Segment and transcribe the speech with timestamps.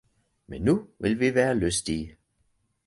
[0.47, 2.17] Men nu vil vi være lystige